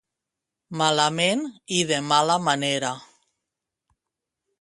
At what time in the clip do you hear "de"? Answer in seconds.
1.91-1.99